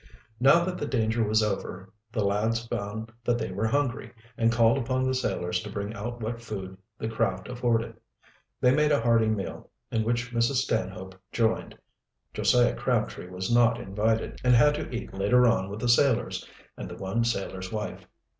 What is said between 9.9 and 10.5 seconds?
in which